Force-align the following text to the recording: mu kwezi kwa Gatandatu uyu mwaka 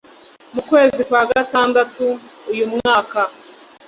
mu 0.53 0.61
kwezi 0.69 1.01
kwa 1.07 1.21
Gatandatu 1.31 2.05
uyu 2.51 2.65
mwaka 2.73 3.21